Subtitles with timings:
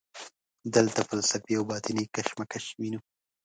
[0.75, 2.99] دلته فلسفي او باطني کشمکش وینو.